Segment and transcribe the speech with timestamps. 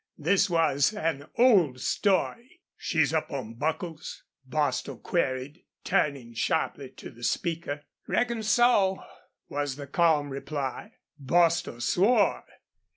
[0.17, 2.61] This was an old story.
[2.75, 7.83] "She's up on Buckles?" Bostil queried, turning sharply to the speaker.
[8.07, 9.03] "Reckon so,"
[9.47, 10.93] was the calm reply.
[11.19, 12.45] Bostil swore.